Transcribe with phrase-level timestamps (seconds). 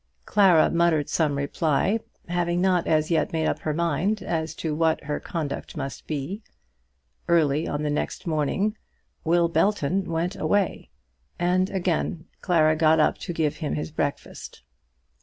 [0.25, 5.03] Clara muttered some reply, having not as yet made up her mind as to what
[5.03, 6.41] her conduct must be.
[7.27, 8.75] Early on the next morning
[9.23, 10.89] Will Belton went away,
[11.37, 14.63] and again Clara got up to give him his breakfast.